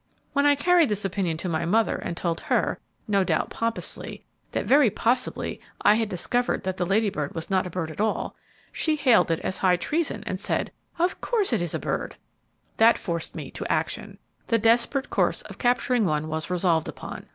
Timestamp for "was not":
7.35-7.67